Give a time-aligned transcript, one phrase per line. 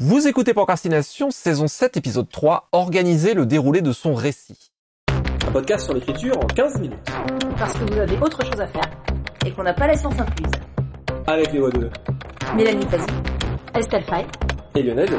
[0.00, 4.70] Vous écoutez Procrastination, saison 7, épisode 3, organiser le déroulé de son récit.
[5.08, 7.10] Un podcast sur l'écriture en 15 minutes.
[7.58, 8.88] Parce que vous avez autre chose à faire
[9.44, 10.52] et qu'on n'a pas la science incluse.
[11.26, 11.90] Avec les voix de
[12.54, 13.06] Mélanie Pazzi,
[13.74, 14.24] Estelle Fay
[14.76, 15.10] et Lionel.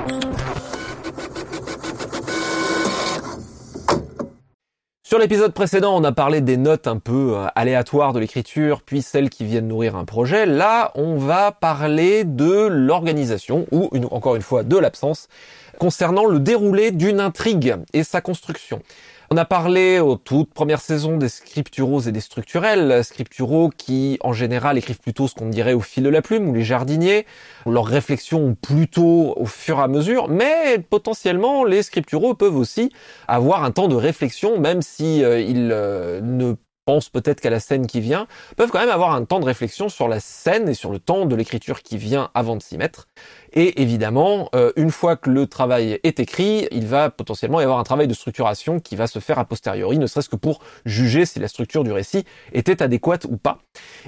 [5.09, 9.01] Sur l'épisode précédent, on a parlé des notes un peu euh, aléatoires de l'écriture, puis
[9.01, 10.45] celles qui viennent nourrir un projet.
[10.45, 15.27] Là, on va parler de l'organisation, ou encore une fois de l'absence,
[15.79, 18.83] concernant le déroulé d'une intrigue et sa construction.
[19.31, 23.03] On a parlé aux toutes premières saisons des scripturaux et des structurels.
[23.03, 26.53] Scripturaux qui, en général, écrivent plutôt ce qu'on dirait au fil de la plume, ou
[26.55, 27.27] les jardiniers.
[27.67, 32.91] Leurs réflexions plutôt au fur et à mesure, mais potentiellement, les scripturaux peuvent aussi
[33.27, 36.55] avoir un temps de réflexion, même si euh, ils euh, ne
[37.11, 40.07] peut-être qu'à la scène qui vient, peuvent quand même avoir un temps de réflexion sur
[40.07, 43.07] la scène et sur le temps de l'écriture qui vient avant de s'y mettre.
[43.53, 47.79] Et évidemment, euh, une fois que le travail est écrit, il va potentiellement y avoir
[47.79, 51.25] un travail de structuration qui va se faire a posteriori, ne serait-ce que pour juger
[51.25, 53.59] si la structure du récit était adéquate ou pas.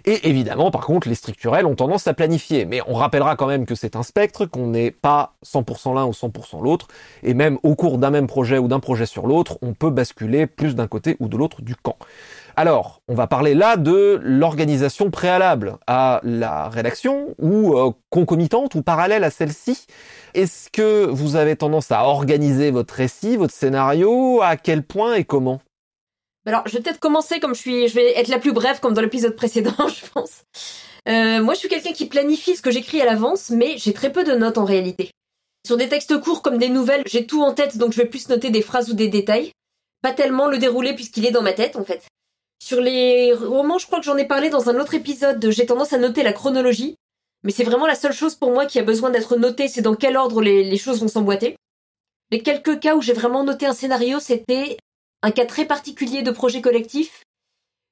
[0.05, 2.65] Et évidemment, par contre, les structurels ont tendance à planifier.
[2.65, 6.11] Mais on rappellera quand même que c'est un spectre, qu'on n'est pas 100% l'un ou
[6.11, 6.87] 100% l'autre.
[7.23, 10.47] Et même au cours d'un même projet ou d'un projet sur l'autre, on peut basculer
[10.47, 11.97] plus d'un côté ou de l'autre du camp.
[12.55, 18.81] Alors, on va parler là de l'organisation préalable à la rédaction ou euh, concomitante ou
[18.81, 19.85] parallèle à celle-ci.
[20.33, 24.41] Est-ce que vous avez tendance à organiser votre récit, votre scénario?
[24.41, 25.61] À quel point et comment?
[26.45, 28.93] Alors, je vais peut-être commencer comme je suis, je vais être la plus brève comme
[28.93, 30.43] dans l'épisode précédent, je pense.
[31.07, 34.11] Euh, moi, je suis quelqu'un qui planifie ce que j'écris à l'avance, mais j'ai très
[34.11, 35.11] peu de notes en réalité.
[35.65, 38.27] Sur des textes courts comme des nouvelles, j'ai tout en tête, donc je vais plus
[38.29, 39.51] noter des phrases ou des détails.
[40.01, 42.03] Pas tellement le déroulé puisqu'il est dans ma tête, en fait.
[42.63, 45.93] Sur les romans, je crois que j'en ai parlé dans un autre épisode, j'ai tendance
[45.93, 46.95] à noter la chronologie.
[47.43, 49.95] Mais c'est vraiment la seule chose pour moi qui a besoin d'être notée, c'est dans
[49.95, 51.55] quel ordre les, choses vont s'emboîter.
[52.29, 54.77] Les quelques cas où j'ai vraiment noté un scénario, c'était
[55.23, 57.23] un cas très particulier de projet collectif.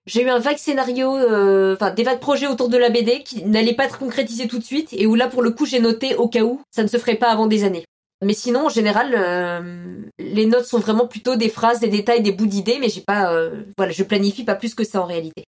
[0.06, 3.44] J'ai eu un vague scénario, euh, enfin des vagues projets autour de la BD qui
[3.46, 6.16] n'allaient pas être concrétisés tout de suite et où là pour le coup j'ai noté
[6.16, 7.86] au cas où ça ne se ferait pas avant des années.
[8.22, 12.32] Mais sinon en général euh, les notes sont vraiment plutôt des phrases, des détails, des
[12.32, 15.46] bouts d'idées, mais j'ai pas, euh, voilà, je planifie pas plus que ça en réalité.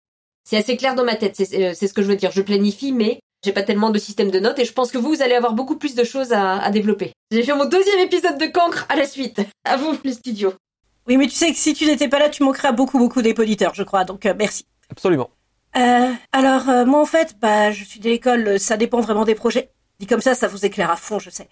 [0.45, 2.31] C'est assez clair dans ma tête, c'est euh, c'est ce que je veux dire.
[2.31, 5.11] Je planifie, mais j'ai pas tellement de système de notes et je pense que vous,
[5.11, 7.13] vous allez avoir beaucoup plus de choses à, à développer.
[7.31, 9.41] J'ai fait mon deuxième épisode de Cancre à la suite.
[9.67, 10.53] À vous, le studio.
[11.07, 13.21] Oui, mais tu sais que si tu n'étais pas là, tu manquerais à beaucoup, beaucoup
[13.21, 14.05] d'auditeurs, je crois.
[14.05, 14.67] Donc, euh, merci.
[14.91, 15.31] Absolument.
[15.77, 19.35] Euh, alors, euh, moi, en fait, bah, je suis de l'école, ça dépend vraiment des
[19.35, 19.71] projets.
[20.01, 21.49] Dit comme ça, ça vous éclaire à fond, je sais.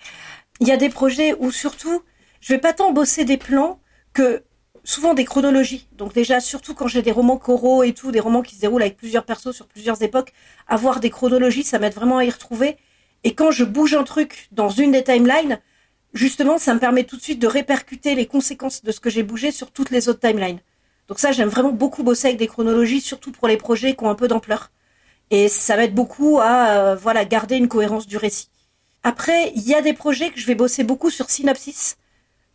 [0.63, 2.05] Il y a des projets où, surtout,
[2.41, 3.81] je vais pas tant bosser des plans
[4.13, 4.45] que
[4.85, 5.89] souvent des chronologies.
[5.97, 8.83] Donc déjà, surtout quand j'ai des romans coraux et tout, des romans qui se déroulent
[8.83, 10.33] avec plusieurs persos sur plusieurs époques,
[10.69, 12.77] avoir des chronologies, ça m'aide vraiment à y retrouver.
[13.25, 15.59] Et quand je bouge un truc dans une des timelines,
[16.15, 19.25] justement, ça me permet tout de suite de répercuter les conséquences de ce que j'ai
[19.25, 20.61] bougé sur toutes les autres timelines.
[21.09, 24.11] Donc ça, j'aime vraiment beaucoup bosser avec des chronologies, surtout pour les projets qui ont
[24.11, 24.71] un peu d'ampleur.
[25.33, 28.47] Et ça m'aide beaucoup à euh, voilà garder une cohérence du récit.
[29.05, 31.97] Après, il y a des projets que je vais bosser beaucoup sur synopsis,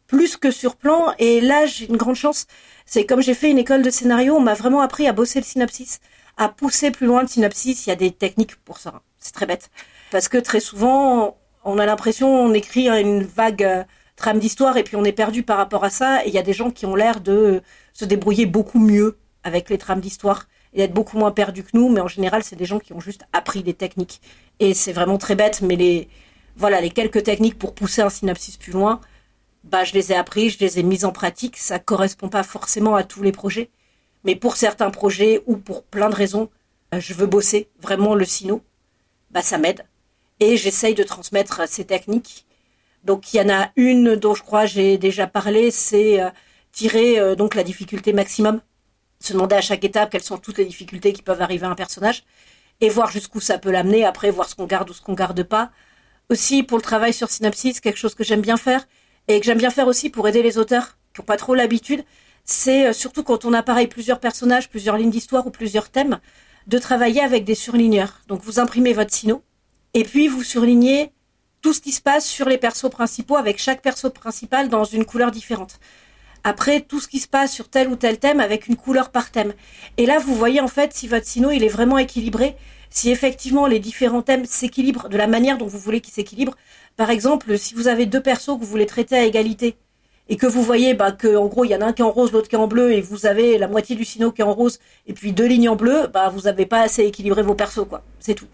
[0.07, 1.13] plus que sur plan.
[1.19, 2.47] Et là, j'ai une grande chance.
[2.85, 5.45] C'est comme j'ai fait une école de scénario, on m'a vraiment appris à bosser le
[5.45, 5.99] synopsis,
[6.37, 7.85] à pousser plus loin le synopsis.
[7.85, 9.01] Il y a des techniques pour ça.
[9.19, 9.69] C'est très bête.
[10.09, 13.83] Parce que très souvent, on a l'impression on écrit une vague euh,
[14.15, 16.25] trame d'histoire et puis on est perdu par rapport à ça.
[16.25, 17.61] Et il y a des gens qui ont l'air de
[17.93, 21.89] se débrouiller beaucoup mieux avec les trames d'histoire et d'être beaucoup moins perdus que nous.
[21.89, 24.21] Mais en général, c'est des gens qui ont juste appris des techniques.
[24.61, 26.07] Et c'est vraiment très bête, mais les
[26.57, 28.99] voilà les quelques techniques pour pousser un synopsis plus loin,
[29.63, 31.57] bah je les ai appris, je les ai mises en pratique.
[31.57, 33.69] Ça correspond pas forcément à tous les projets,
[34.23, 36.49] mais pour certains projets ou pour plein de raisons,
[36.93, 38.63] euh, je veux bosser vraiment le sino.
[39.31, 39.85] Bah ça m'aide
[40.39, 42.45] et j'essaye de transmettre ces techniques.
[43.03, 46.29] Donc il y en a une dont je crois j'ai déjà parlé, c'est euh,
[46.71, 48.61] tirer euh, donc la difficulté maximum,
[49.19, 51.75] se demander à chaque étape quelles sont toutes les difficultés qui peuvent arriver à un
[51.75, 52.23] personnage
[52.81, 54.05] et voir jusqu'où ça peut l'amener.
[54.05, 55.71] Après voir ce qu'on garde ou ce qu'on garde pas.
[56.29, 58.85] Aussi pour le travail sur synopsis, quelque chose que j'aime bien faire
[59.29, 62.03] et que j'aime bien faire aussi pour aider les auteurs qui n'ont pas trop l'habitude,
[62.43, 66.19] c'est euh, surtout quand on a pareil plusieurs personnages, plusieurs lignes d'histoire ou plusieurs thèmes,
[66.67, 68.21] de travailler avec des surligneurs.
[68.27, 69.41] Donc vous imprimez votre sino
[69.93, 71.11] et puis vous surlignez
[71.61, 75.05] tout ce qui se passe sur les persos principaux avec chaque perso principal dans une
[75.05, 75.79] couleur différente.
[76.43, 79.31] Après, tout ce qui se passe sur tel ou tel thème avec une couleur par
[79.31, 79.53] thème.
[79.97, 82.55] Et là, vous voyez en fait si votre sino il est vraiment équilibré,
[82.89, 86.55] si effectivement les différents thèmes s'équilibrent de la manière dont vous voulez qu'ils s'équilibrent.
[86.95, 89.75] Par exemple, si vous avez deux persos que vous voulez traiter à égalité
[90.29, 92.05] et que vous voyez bah, que en gros il y en a un qui est
[92.05, 94.41] en rose, l'autre qui est en bleu et vous avez la moitié du sino qui
[94.41, 97.43] est en rose et puis deux lignes en bleu, bah vous n'avez pas assez équilibré
[97.43, 98.03] vos persos quoi.
[98.19, 98.47] C'est tout.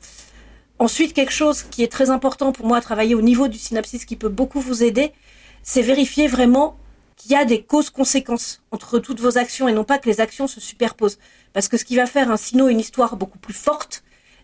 [0.79, 4.05] Ensuite, quelque chose qui est très important pour moi à travailler au niveau du synopsis,
[4.05, 5.13] qui peut beaucoup vous aider,
[5.61, 6.77] c'est vérifier vraiment
[7.15, 10.47] qu'il y a des causes-conséquences entre toutes vos actions et non pas que les actions
[10.47, 11.19] se superposent.
[11.53, 14.02] Parce que ce qui va faire un sino une histoire beaucoup plus forte,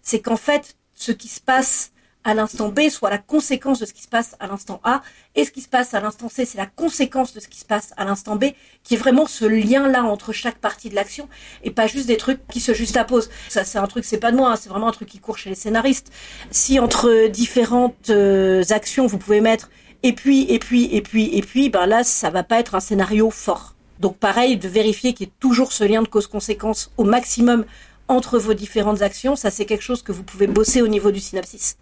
[0.09, 1.91] c'est qu'en fait, ce qui se passe
[2.23, 5.03] à l'instant B soit la conséquence de ce qui se passe à l'instant A,
[5.35, 7.65] et ce qui se passe à l'instant C, c'est la conséquence de ce qui se
[7.65, 8.45] passe à l'instant B,
[8.83, 11.29] qui est vraiment ce lien-là entre chaque partie de l'action,
[11.63, 13.29] et pas juste des trucs qui se juxtaposent.
[13.49, 15.37] Ça, c'est un truc, c'est pas de moi, hein, c'est vraiment un truc qui court
[15.37, 16.11] chez les scénaristes.
[16.49, 19.69] Si entre différentes euh, actions, vous pouvez mettre
[20.01, 22.79] et puis, et puis, et puis, et puis, ben là, ça va pas être un
[22.79, 23.75] scénario fort.
[23.99, 27.65] Donc pareil, de vérifier qu'il y ait toujours ce lien de cause-conséquence au maximum
[28.09, 31.19] entre vos différentes actions, ça c'est quelque chose que vous pouvez bosser au niveau du
[31.19, 31.77] synopsis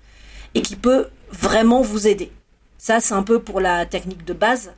[0.54, 2.32] et qui peut vraiment vous aider.
[2.78, 4.72] Ça, c'est un peu pour la technique de base.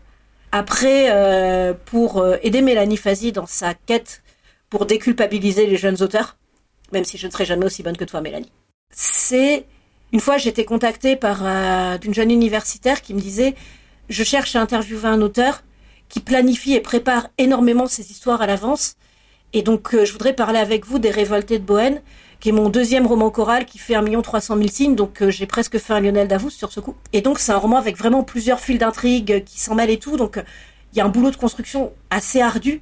[0.51, 4.23] Après, euh, pour euh, aider Mélanie Fazi dans sa quête
[4.69, 6.37] pour déculpabiliser les jeunes auteurs,
[6.91, 8.51] même si je ne serai jamais aussi bonne que toi, Mélanie,
[8.91, 9.65] c'est
[10.11, 13.53] une fois j'étais contactée par euh, d'une jeune universitaire qui me disait
[14.09, 15.61] je cherche à interviewer un auteur
[16.07, 18.95] qui planifie et prépare énormément ses histoires à l'avance.
[19.53, 22.01] Et donc, je voudrais parler avec vous des Révoltés de Bohème,
[22.39, 25.45] qui est mon deuxième roman choral qui fait 1 300 000 signes, donc euh, j'ai
[25.45, 26.95] presque fait un Lionel Davos sur ce coup.
[27.11, 30.15] Et donc c'est un roman avec vraiment plusieurs fils d'intrigue qui s'en mêlent et tout,
[30.15, 30.41] donc
[30.93, 32.81] il y a un boulot de construction assez ardu.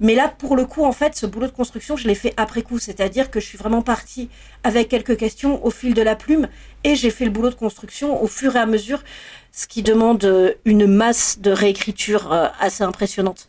[0.00, 2.62] Mais là, pour le coup, en fait, ce boulot de construction, je l'ai fait après
[2.62, 4.30] coup, c'est-à-dire que je suis vraiment partie
[4.64, 6.48] avec quelques questions au fil de la plume,
[6.82, 9.04] et j'ai fait le boulot de construction au fur et à mesure,
[9.52, 13.46] ce qui demande euh, une masse de réécriture euh, assez impressionnante.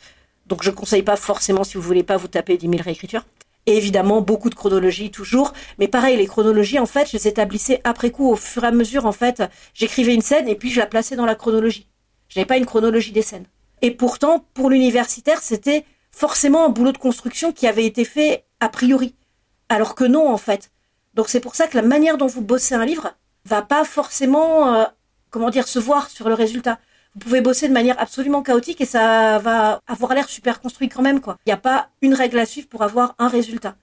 [0.54, 3.26] Donc je conseille pas forcément si vous voulez pas vous taper 10 000 réécritures.
[3.66, 5.52] Et évidemment, beaucoup de chronologie toujours.
[5.80, 8.72] Mais pareil, les chronologies, en fait, je les établissais après coup, au fur et à
[8.72, 9.42] mesure, en fait.
[9.74, 11.88] J'écrivais une scène et puis je la plaçais dans la chronologie.
[12.28, 13.48] Je n'avais pas une chronologie des scènes.
[13.82, 18.70] Et pourtant, pour l'universitaire, c'était forcément un boulot de construction qui avait été fait a
[18.70, 19.16] priori.
[19.70, 20.70] Alors que non, en fait.
[21.16, 23.16] Donc c'est pour ça que la manière dont vous bossez un livre
[23.46, 24.84] va pas forcément, euh,
[25.32, 26.78] comment dire, se voir sur le résultat
[27.16, 31.04] vous pouvez bosser de manière absolument chaotique et ça va avoir l'air super construit quand
[31.04, 31.38] même, quoi.
[31.46, 33.76] Il n'y a pas une règle à suivre pour avoir un résultat.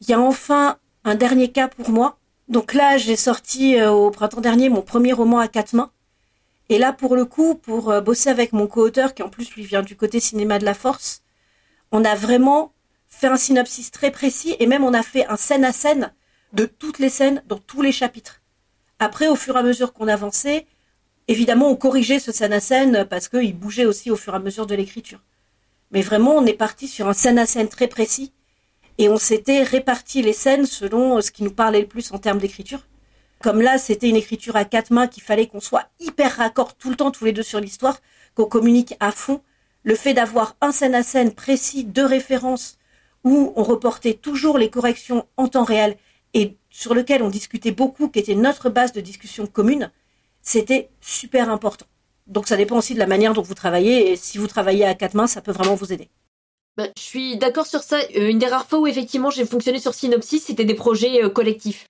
[0.00, 2.18] Il y a enfin un dernier cas pour moi.
[2.48, 5.90] Donc là, j'ai sorti euh, au printemps dernier mon premier roman à quatre mains.
[6.68, 9.64] Et là, pour le coup, pour euh, bosser avec mon co-auteur, qui en plus lui
[9.64, 11.22] vient du côté cinéma de la force,
[11.90, 12.72] on a vraiment
[13.08, 16.12] fait un synopsis très précis et même on a fait un scène à scène
[16.54, 18.40] de toutes les scènes dans tous les chapitres.
[18.98, 20.66] Après, au fur et à mesure qu'on avançait,
[21.32, 24.38] Évidemment, on corrigeait ce scène à scène parce qu'il bougeait aussi au fur et à
[24.38, 25.20] mesure de l'écriture.
[25.90, 28.34] Mais vraiment, on est parti sur un scène à scène très précis
[28.98, 32.36] et on s'était réparti les scènes selon ce qui nous parlait le plus en termes
[32.36, 32.86] d'écriture.
[33.40, 36.90] Comme là, c'était une écriture à quatre mains qu'il fallait qu'on soit hyper raccord tout
[36.90, 38.02] le temps, tous les deux sur l'histoire,
[38.34, 39.40] qu'on communique à fond.
[39.84, 42.76] Le fait d'avoir un scène à scène précis, de référence,
[43.24, 45.96] où on reportait toujours les corrections en temps réel
[46.34, 49.90] et sur lequel on discutait beaucoup, qui était notre base de discussion commune,
[50.42, 51.86] c'était super important.
[52.26, 54.94] Donc ça dépend aussi de la manière dont vous travaillez et si vous travaillez à
[54.94, 56.08] quatre mains, ça peut vraiment vous aider.
[56.76, 57.98] Bah, je suis d'accord sur ça.
[58.16, 61.28] Euh, une des rares fois où effectivement j'ai fonctionné sur Synopsis, c'était des projets euh,
[61.28, 61.86] collectifs.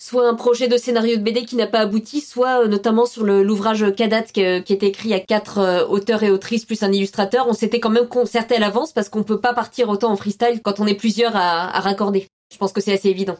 [0.00, 3.24] Soit un projet de scénario de BD qui n'a pas abouti, soit euh, notamment sur
[3.24, 7.48] l'ouvrage Kadat qui, est écrit à quatre auteurs et autrices plus un illustrateur.
[7.48, 10.60] On s'était quand même concerté à l'avance parce qu'on peut pas partir autant en freestyle
[10.62, 12.28] quand on est plusieurs à raccorder.
[12.52, 13.36] Je pense que c'est assez évident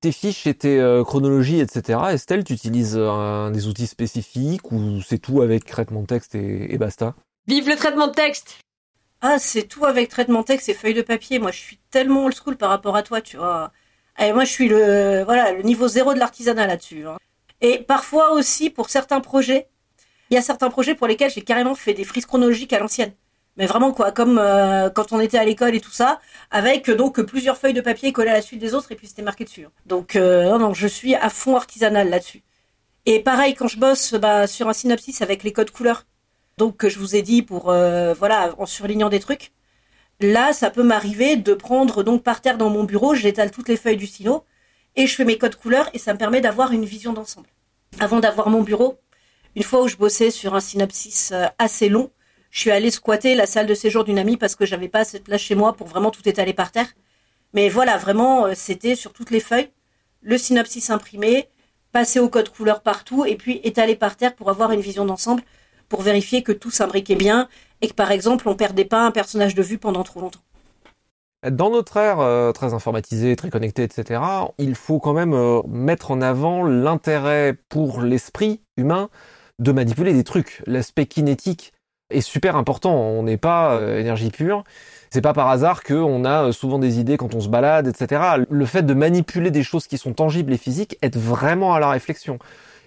[0.00, 1.98] tes fiches et tes euh, chronologies, etc.
[2.10, 6.76] Estelle, tu utilises euh, des outils spécifiques ou c'est tout avec traitement de texte et,
[6.78, 7.14] basta?
[7.46, 8.58] Vive le traitement de texte
[9.20, 11.38] Ah, c'est tout avec traitement de texte et feuilles de papier.
[11.38, 13.72] Moi, je suis tellement old school par rapport à toi, tu vois.
[14.20, 17.06] Et moi, je suis le voilà le niveau zéro de l'artisanat là-dessus.
[17.06, 17.16] Hein.
[17.60, 19.68] Et parfois aussi, pour certains projets,
[20.30, 23.12] il y a certains projets pour lesquels j'ai carrément fait des frises chronologiques à l'ancienne
[23.58, 26.20] mais vraiment quoi, comme euh, quand on était à l'école et tout ça,
[26.52, 29.08] avec euh, donc plusieurs feuilles de papier collées à la suite des autres et puis
[29.08, 29.64] c'était marqué dessus.
[29.64, 29.72] Hein.
[29.84, 32.44] Donc euh, je suis à fond artisanal là-dessus.
[33.04, 36.06] Et pareil quand je bosse bah, sur un synopsis avec les codes couleurs,
[36.56, 39.52] donc que je vous ai dit pour voilà en surlignant des trucs.
[40.20, 43.76] Là, ça peut m'arriver de prendre donc par terre dans mon bureau, j'étale toutes les
[43.76, 44.44] feuilles du stylo
[44.96, 47.48] et je fais mes codes couleurs et ça me permet d'avoir une vision d'ensemble.
[48.00, 48.98] Avant d'avoir mon bureau,
[49.54, 52.10] une fois où je bossais sur un synopsis assez long,
[52.50, 55.24] je suis allée squatter la salle de séjour d'une amie parce que j'avais pas cette
[55.24, 56.88] place chez moi pour vraiment tout étaler par terre.
[57.54, 59.70] Mais voilà, vraiment, euh, c'était sur toutes les feuilles,
[60.22, 61.48] le synopsis imprimé,
[61.92, 65.42] passer au code couleur partout et puis étaler par terre pour avoir une vision d'ensemble,
[65.88, 67.48] pour vérifier que tout s'imbriquait bien
[67.80, 70.40] et que par exemple on perdait pas un personnage de vue pendant trop longtemps.
[71.48, 74.20] Dans notre ère euh, très informatisée, très connectée, etc.,
[74.58, 79.08] il faut quand même euh, mettre en avant l'intérêt pour l'esprit humain
[79.60, 81.72] de manipuler des trucs, l'aspect kinétique
[82.10, 82.94] est super important.
[82.94, 84.64] On n'est pas euh, énergie pure.
[85.10, 88.44] C'est pas par hasard qu'on a souvent des idées quand on se balade, etc.
[88.48, 91.88] Le fait de manipuler des choses qui sont tangibles et physiques aide vraiment à la
[91.88, 92.38] réflexion.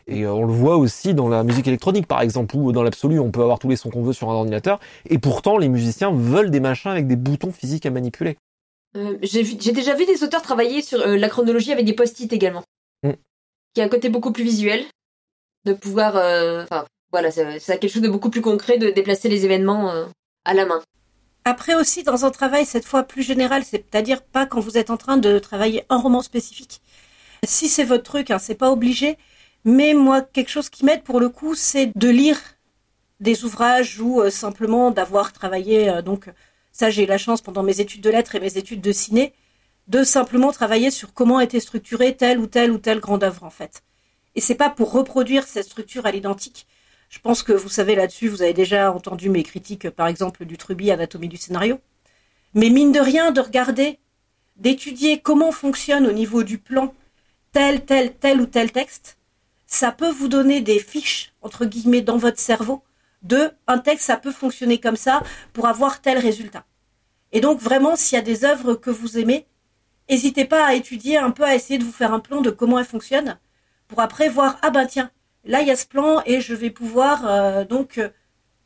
[0.08, 3.32] Et on le voit aussi dans la musique électronique, par exemple, où dans l'absolu, on
[3.32, 4.80] peut avoir tous les sons qu'on veut sur un ordinateur.
[5.10, 8.38] Et pourtant, les musiciens veulent des machins avec des boutons physiques à manipuler.
[8.98, 12.64] Euh, j'ai déjà vu des auteurs travailler sur euh, la chronologie avec des post-it également.
[13.04, 13.12] Mm.
[13.74, 14.84] Qui a un côté beaucoup plus visuel.
[15.66, 16.18] De pouvoir...
[16.18, 16.66] Euh,
[17.12, 19.92] voilà, c'est quelque chose de beaucoup plus concret de déplacer les événements
[20.46, 20.82] à la main.
[21.44, 24.98] Après aussi, dans un travail cette fois plus général, c'est-à-dire pas quand vous êtes en
[24.98, 26.82] train de travailler un roman spécifique.
[27.44, 29.18] Si c'est votre truc, hein, c'est pas obligé.
[29.66, 32.40] Mais moi, quelque chose qui m'aide pour le coup, c'est de lire
[33.20, 36.30] des ouvrages ou simplement d'avoir travaillé donc
[36.72, 39.34] ça, j'ai eu la chance pendant mes études de lettres et mes études de ciné
[39.88, 43.50] de simplement travailler sur comment était structurée telle ou telle ou telle grande œuvre en
[43.50, 43.84] fait.
[44.36, 46.68] Et c'est pas pour reproduire cette structure à l'identique.
[47.12, 50.58] Je pense que vous savez là-dessus, vous avez déjà entendu mes critiques, par exemple, du
[50.58, 51.78] Truby Anatomie du scénario.
[52.54, 54.00] Mais mine de rien, de regarder,
[54.56, 56.96] d'étudier comment fonctionne au niveau du plan
[57.52, 59.18] tel, tel, tel ou tel texte,
[59.66, 62.82] ça peut vous donner des fiches, entre guillemets, dans votre cerveau
[63.24, 66.64] de un texte, ça peut fonctionner comme ça pour avoir tel résultat.
[67.34, 69.46] Et donc vraiment, s'il y a des œuvres que vous aimez,
[70.10, 72.80] n'hésitez pas à étudier un peu, à essayer de vous faire un plan de comment
[72.80, 73.38] elles fonctionnent,
[73.90, 75.12] pour après voir, ah ben tiens,
[75.44, 78.10] là il y a ce plan et je vais pouvoir euh, donc euh,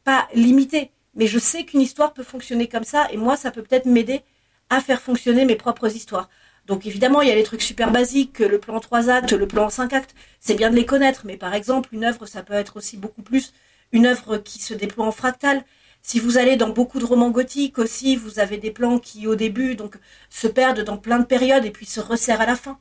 [0.03, 3.63] pas limiter, mais je sais qu'une histoire peut fonctionner comme ça et moi ça peut
[3.63, 4.21] peut-être m'aider
[4.69, 6.29] à faire fonctionner mes propres histoires.
[6.65, 9.47] Donc évidemment, il y a les trucs super basiques, le plan en trois actes, le
[9.47, 12.41] plan en cinq actes, c'est bien de les connaître, mais par exemple, une œuvre, ça
[12.41, 13.53] peut être aussi beaucoup plus
[13.91, 15.63] une œuvre qui se déploie en fractal.
[16.01, 19.35] Si vous allez dans beaucoup de romans gothiques aussi, vous avez des plans qui au
[19.35, 19.97] début donc
[20.29, 22.79] se perdent dans plein de périodes et puis se resserrent à la fin.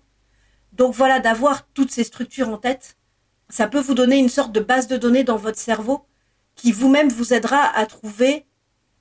[0.72, 2.96] Donc voilà, d'avoir toutes ces structures en tête,
[3.48, 6.06] ça peut vous donner une sorte de base de données dans votre cerveau
[6.54, 8.46] qui vous-même vous aidera à trouver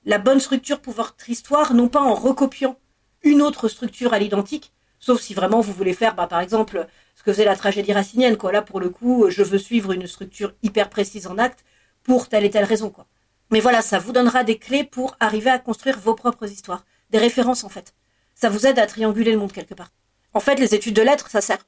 [0.04, 2.78] la bonne structure pour votre histoire, non pas en recopiant
[3.22, 7.22] une autre structure à l'identique, sauf si vraiment vous voulez faire, bah, par exemple, ce
[7.22, 8.52] que faisait la tragédie racinienne, quoi.
[8.52, 11.64] Là, pour le coup, je veux suivre une structure hyper précise en acte,
[12.02, 13.06] pour telle et telle raison, quoi.
[13.50, 17.18] Mais voilà, ça vous donnera des clés pour arriver à construire vos propres histoires, des
[17.18, 17.94] références en fait.
[18.34, 19.90] Ça vous aide à trianguler le monde quelque part.
[20.32, 21.64] En fait, les études de lettres, ça sert.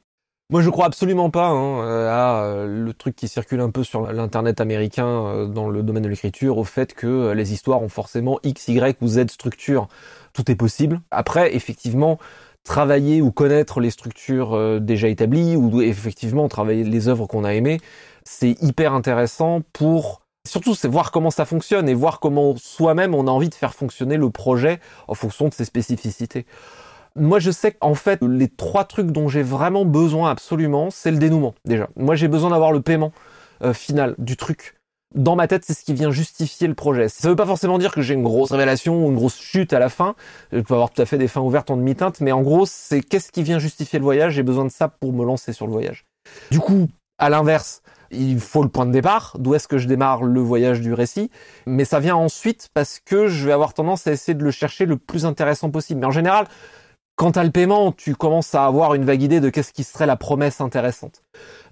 [0.48, 4.12] Moi, je crois absolument pas hein, à euh, le truc qui circule un peu sur
[4.12, 7.88] l'internet américain euh, dans le domaine de l'écriture, au fait que euh, les histoires ont
[7.88, 9.88] forcément X, Y ou Z structure.
[10.34, 11.00] Tout est possible.
[11.10, 12.18] Après, effectivement,
[12.62, 17.80] travailler ou connaître les structures déjà établies ou effectivement travailler les œuvres qu'on a aimées,
[18.22, 23.26] c'est hyper intéressant pour Surtout, c'est voir comment ça fonctionne et voir comment soi-même on
[23.26, 26.46] a envie de faire fonctionner le projet en fonction de ses spécificités.
[27.16, 31.18] Moi, je sais qu'en fait, les trois trucs dont j'ai vraiment besoin absolument, c'est le
[31.18, 31.88] dénouement, déjà.
[31.96, 33.12] Moi, j'ai besoin d'avoir le paiement
[33.62, 34.74] euh, final du truc.
[35.14, 37.08] Dans ma tête, c'est ce qui vient justifier le projet.
[37.08, 39.78] Ça veut pas forcément dire que j'ai une grosse révélation ou une grosse chute à
[39.78, 40.14] la fin.
[40.52, 43.00] Je peux avoir tout à fait des fins ouvertes en demi-teinte, mais en gros, c'est
[43.00, 44.34] qu'est-ce qui vient justifier le voyage?
[44.34, 46.04] J'ai besoin de ça pour me lancer sur le voyage.
[46.50, 50.22] Du coup, à l'inverse, il faut le point de départ, d'où est-ce que je démarre
[50.22, 51.30] le voyage du récit,
[51.66, 54.86] mais ça vient ensuite parce que je vais avoir tendance à essayer de le chercher
[54.86, 56.00] le plus intéressant possible.
[56.00, 56.46] Mais en général,
[57.16, 60.06] quant à le paiement, tu commences à avoir une vague idée de qu'est-ce qui serait
[60.06, 61.22] la promesse intéressante.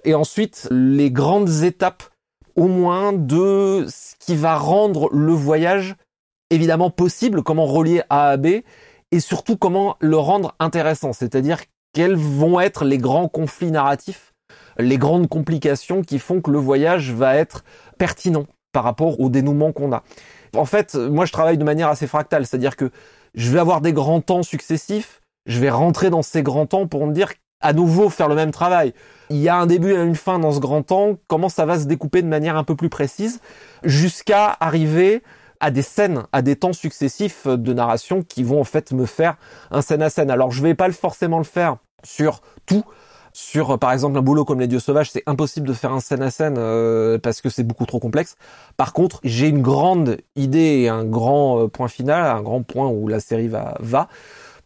[0.04, 2.02] Et ensuite, les grandes étapes,
[2.56, 5.96] au moins, de ce qui va rendre le voyage
[6.50, 8.46] évidemment possible, comment relier A à B,
[9.12, 11.60] et surtout comment le rendre intéressant, c'est-à-dire
[11.92, 14.34] quels vont être les grands conflits narratifs
[14.78, 17.64] les grandes complications qui font que le voyage va être
[17.98, 20.02] pertinent par rapport au dénouement qu'on a.
[20.56, 22.90] En fait, moi je travaille de manière assez fractale, c'est-à-dire que
[23.34, 27.06] je vais avoir des grands temps successifs, je vais rentrer dans ces grands temps pour
[27.06, 28.92] me dire à nouveau faire le même travail.
[29.30, 31.78] Il y a un début et une fin dans ce grand temps, comment ça va
[31.78, 33.40] se découper de manière un peu plus précise,
[33.82, 35.22] jusqu'à arriver
[35.60, 39.36] à des scènes, à des temps successifs de narration qui vont en fait me faire
[39.70, 40.30] un scène à scène.
[40.30, 42.84] Alors je vais pas forcément le faire sur tout,
[43.36, 46.22] sur, par exemple, un boulot comme Les Dieux Sauvages, c'est impossible de faire un scène
[46.22, 48.36] à scène euh, parce que c'est beaucoup trop complexe.
[48.76, 52.86] Par contre, j'ai une grande idée et un grand euh, point final, un grand point
[52.86, 54.08] où la série va, va,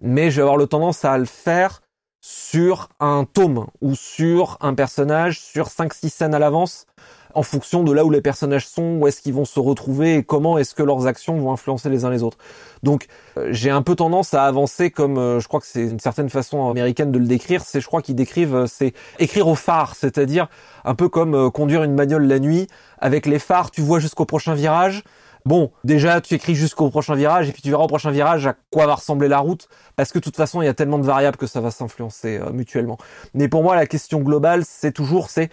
[0.01, 1.81] mais je vais avoir le tendance à le faire
[2.21, 6.87] sur un tome ou sur un personnage, sur 5-6 scènes à l'avance,
[7.35, 10.23] en fonction de là où les personnages sont, où est-ce qu'ils vont se retrouver et
[10.23, 12.39] comment est-ce que leurs actions vont influencer les uns les autres.
[12.83, 16.01] Donc euh, j'ai un peu tendance à avancer comme euh, je crois que c'est une
[16.01, 19.55] certaine façon américaine de le décrire, c'est je crois qu'ils décrivent euh, c'est écrire au
[19.55, 20.49] phare, c'est-à-dire
[20.85, 22.67] un peu comme conduire une bagnole la nuit
[22.99, 25.05] avec les phares, tu vois jusqu'au prochain virage.
[25.45, 28.55] Bon, déjà, tu écris jusqu'au prochain virage, et puis tu verras au prochain virage à
[28.71, 31.07] quoi va ressembler la route, parce que de toute façon, il y a tellement de
[31.07, 32.99] variables que ça va s'influencer mutuellement.
[33.35, 35.51] Mais pour moi, la question globale, c'est toujours, c'est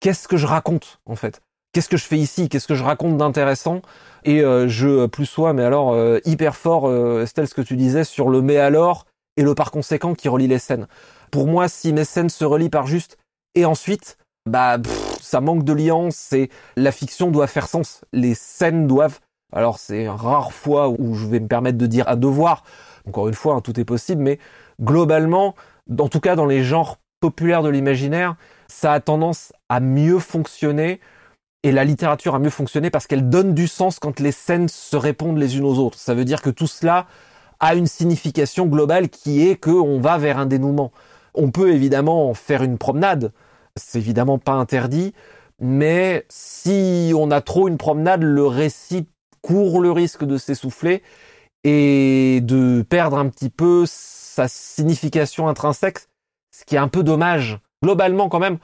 [0.00, 1.40] qu'est-ce que je raconte en fait?
[1.72, 2.50] Qu'est-ce que je fais ici?
[2.50, 3.80] Qu'est-ce que je raconte d'intéressant?
[4.24, 7.76] Et euh, je plus sois, mais alors euh, hyper fort, euh, Estelle, ce que tu
[7.76, 9.06] disais sur le mais alors
[9.38, 10.86] et le par conséquent qui relie les scènes.
[11.30, 13.16] Pour moi, si mes scènes se relient par juste
[13.54, 14.76] et ensuite, bah
[15.22, 16.08] ça manque de lien.
[16.10, 18.04] C'est la fiction doit faire sens.
[18.12, 19.20] Les scènes doivent.
[19.52, 22.64] Alors c'est rare fois où je vais me permettre de dire à devoir.
[23.06, 24.38] Encore une fois, hein, tout est possible, mais
[24.80, 25.54] globalement,
[25.98, 28.36] en tout cas dans les genres populaires de l'imaginaire,
[28.68, 31.00] ça a tendance à mieux fonctionner
[31.62, 34.96] et la littérature a mieux fonctionné parce qu'elle donne du sens quand les scènes se
[34.96, 35.98] répondent les unes aux autres.
[35.98, 37.06] Ça veut dire que tout cela
[37.60, 40.90] a une signification globale qui est qu'on va vers un dénouement.
[41.34, 43.32] On peut évidemment faire une promenade,
[43.76, 45.12] c'est évidemment pas interdit,
[45.58, 49.06] mais si on a trop une promenade, le récit
[49.42, 51.02] court le risque de s'essouffler
[51.64, 55.98] et de perdre un petit peu sa signification intrinsèque,
[56.54, 57.58] ce qui est un peu dommage.
[57.82, 58.58] Globalement quand même,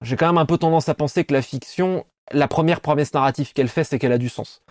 [0.00, 3.52] j'ai quand même un peu tendance à penser que la fiction, la première promesse narrative
[3.52, 4.62] qu'elle fait, c'est qu'elle a du sens.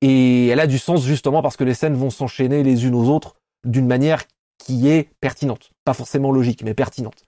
[0.00, 3.08] Et elle a du sens justement parce que les scènes vont s'enchaîner les unes aux
[3.08, 4.24] autres d'une manière
[4.58, 5.70] qui est pertinente.
[5.84, 7.24] Pas forcément logique, mais pertinente.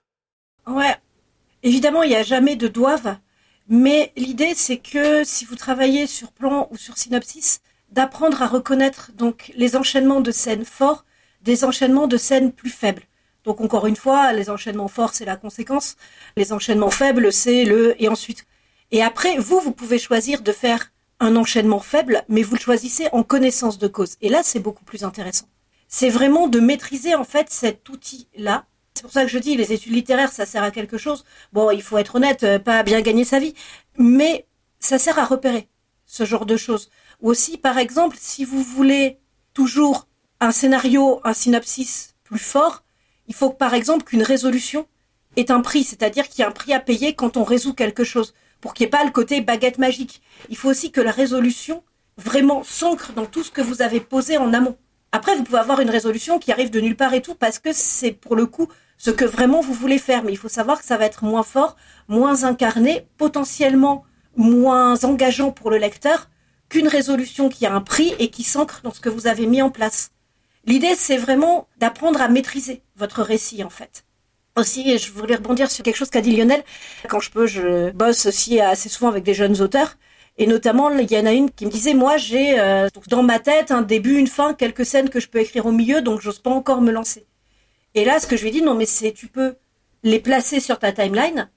[0.67, 0.95] Ouais.
[1.63, 3.17] Évidemment, il n'y a jamais de doivent,
[3.67, 7.59] mais l'idée, c'est que si vous travaillez sur plan ou sur synopsis,
[7.91, 11.05] d'apprendre à reconnaître donc les enchaînements de scènes forts
[11.41, 13.03] des enchaînements de scènes plus faibles.
[13.43, 15.95] Donc encore une fois, les enchaînements forts, c'est la conséquence.
[16.35, 18.45] Les enchaînements faibles, c'est le et ensuite.
[18.91, 23.07] Et après, vous, vous pouvez choisir de faire un enchaînement faible, mais vous le choisissez
[23.11, 24.17] en connaissance de cause.
[24.21, 25.47] Et là, c'est beaucoup plus intéressant.
[25.87, 28.65] C'est vraiment de maîtriser en fait cet outil-là.
[28.97, 31.23] C'est pour ça que je dis, les études littéraires, ça sert à quelque chose.
[31.53, 33.53] Bon, il faut être honnête, euh, pas à bien gagner sa vie,
[33.99, 34.47] mais
[34.79, 35.67] ça sert à repérer
[36.07, 36.89] ce genre de choses.
[37.21, 39.19] Ou aussi, par exemple, si vous voulez
[39.53, 40.07] toujours
[40.39, 42.83] un scénario, un synopsis plus fort,
[43.27, 44.87] il faut par exemple qu'une résolution
[45.35, 48.03] ait un prix, c'est-à-dire qu'il y a un prix à payer quand on résout quelque
[48.03, 50.23] chose, pour qu'il n'y ait pas le côté baguette magique.
[50.49, 51.83] Il faut aussi que la résolution
[52.17, 54.75] vraiment s'ancre dans tout ce que vous avez posé en amont.
[55.11, 57.69] Après, vous pouvez avoir une résolution qui arrive de nulle part et tout, parce que
[57.73, 60.23] c'est pour le coup ce que vraiment vous voulez faire.
[60.23, 61.75] Mais il faut savoir que ça va être moins fort,
[62.07, 64.03] moins incarné, potentiellement
[64.35, 66.29] moins engageant pour le lecteur
[66.69, 69.61] qu'une résolution qui a un prix et qui s'ancre dans ce que vous avez mis
[69.61, 70.11] en place.
[70.65, 74.03] L'idée, c'est vraiment d'apprendre à maîtriser votre récit, en fait.
[74.57, 76.63] Aussi, je voulais rebondir sur quelque chose qu'a dit Lionel.
[77.07, 79.97] Quand je peux, je bosse aussi assez souvent avec des jeunes auteurs.
[80.37, 83.39] Et notamment, il y en a une qui me disait, moi, j'ai euh, dans ma
[83.39, 86.39] tête un début, une fin, quelques scènes que je peux écrire au milieu, donc j'ose
[86.39, 87.25] pas encore me lancer.
[87.95, 89.55] Et là, ce que je lui ai dit, non, mais c'est, tu peux
[90.03, 91.49] les placer sur ta timeline.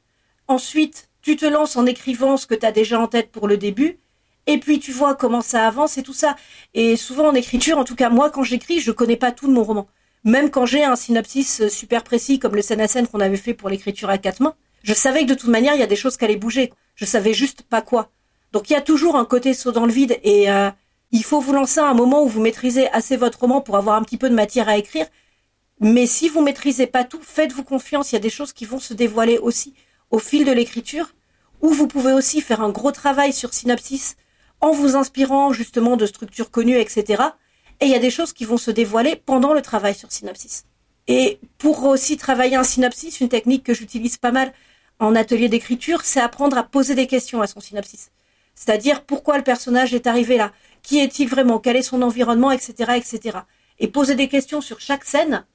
[0.48, 3.56] Ensuite, tu te lances en écrivant ce que tu as déjà en tête pour le
[3.56, 4.00] début
[4.46, 6.36] et puis tu vois comment ça avance et tout ça.
[6.74, 9.52] Et souvent en écriture, en tout cas moi quand j'écris, je connais pas tout de
[9.52, 9.86] mon roman.
[10.24, 13.54] Même quand j'ai un synopsis super précis comme le scène à scène qu'on avait fait
[13.54, 15.96] pour l'écriture à quatre mains, je savais que de toute manière il y a des
[15.96, 16.72] choses qui allaient bouger.
[16.94, 18.10] Je savais juste pas quoi.
[18.52, 20.70] Donc il y a toujours un côté saut dans le vide et euh,
[21.12, 23.96] il faut vous lancer à un moment où vous maîtrisez assez votre roman pour avoir
[23.96, 25.06] un petit peu de matière à écrire.
[25.80, 28.12] Mais si vous maîtrisez pas tout, faites-vous confiance.
[28.12, 29.74] Il y a des choses qui vont se dévoiler aussi
[30.10, 31.14] au fil de l'écriture.
[31.62, 34.16] Ou vous pouvez aussi faire un gros travail sur synopsis
[34.60, 37.22] en vous inspirant justement de structures connues, etc.
[37.80, 40.64] Et il y a des choses qui vont se dévoiler pendant le travail sur synopsis.
[41.08, 44.52] Et pour aussi travailler un synopsis, une technique que j'utilise pas mal
[44.98, 48.10] en atelier d'écriture, c'est apprendre à poser des questions à son synopsis.
[48.54, 52.92] C'est-à-dire pourquoi le personnage est arrivé là, qui est-il vraiment, quel est son environnement, etc.,
[52.96, 53.38] etc.
[53.78, 55.46] Et poser des questions sur chaque scène,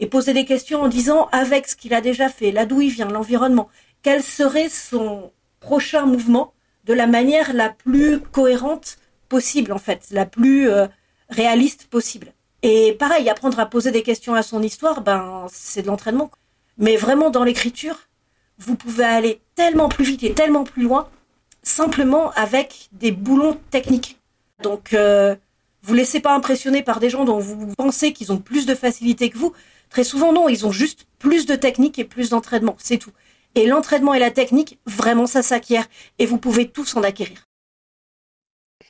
[0.00, 2.90] et poser des questions en disant avec ce qu'il a déjà fait, là d'où il
[2.90, 3.68] vient, l'environnement,
[4.02, 6.52] quel serait son prochain mouvement,
[6.84, 10.86] de la manière la plus cohérente possible, en fait, la plus euh,
[11.28, 12.32] réaliste possible.
[12.62, 16.30] Et pareil, apprendre à poser des questions à son histoire, ben, c'est de l'entraînement.
[16.78, 18.08] Mais vraiment, dans l'écriture,
[18.58, 21.08] vous pouvez aller tellement plus vite et tellement plus loin,
[21.62, 24.18] simplement avec des boulons techniques.
[24.62, 25.36] Donc, euh,
[25.88, 29.30] vous laissez pas impressionner par des gens dont vous pensez qu'ils ont plus de facilité
[29.30, 29.54] que vous.
[29.88, 33.12] Très souvent, non, ils ont juste plus de technique et plus d'entraînement, c'est tout.
[33.54, 35.86] Et l'entraînement et la technique, vraiment, ça s'acquiert.
[36.18, 37.46] Et vous pouvez tous en acquérir.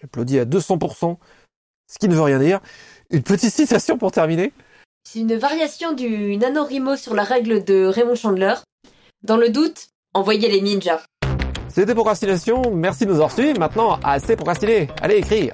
[0.00, 1.18] J'applaudis à 200%,
[1.86, 2.58] ce qui ne veut rien dire.
[3.10, 4.52] Une petite citation pour terminer.
[5.04, 8.54] C'est une variation du NaNoWriMo sur la règle de Raymond Chandler.
[9.22, 11.04] Dans le doute, envoyez les ninjas.
[11.68, 13.56] C'était Procrastination, merci de nous avoir suivis.
[13.56, 14.88] Maintenant, assez procrastiné.
[15.00, 15.52] Allez, écrire